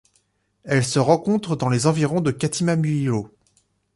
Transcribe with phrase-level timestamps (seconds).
[0.63, 3.31] Elle se rencontre dans les environs de Katima Mulilo.